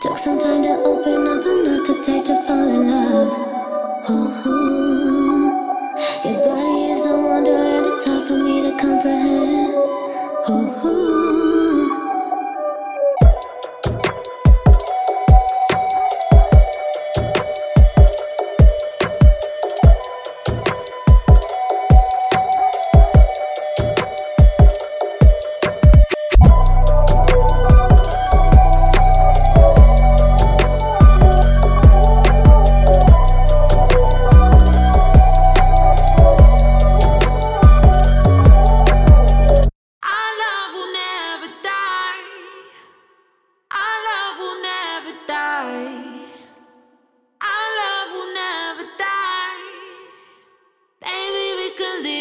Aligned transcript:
Took 0.00 0.16
some 0.16 0.38
time 0.38 0.62
to 0.62 0.80
open 0.84 1.26
up, 1.26 1.44
I'm 1.44 1.64
not 1.64 1.84
the 1.84 1.94
type 1.94 2.24
to 2.26 2.36
fall 2.46 2.68
in 2.68 2.88
love. 2.88 3.32
Oh, 4.08 4.37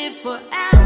live 0.07 0.15
forever. 0.15 0.76